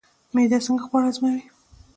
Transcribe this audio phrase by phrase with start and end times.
[0.35, 1.43] معده څنګه خواړه هضموي؟